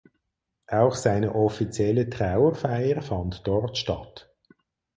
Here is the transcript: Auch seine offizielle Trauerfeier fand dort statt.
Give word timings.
Auch 0.69 0.95
seine 0.95 1.35
offizielle 1.35 2.09
Trauerfeier 2.09 3.03
fand 3.03 3.45
dort 3.45 3.77
statt. 3.77 4.33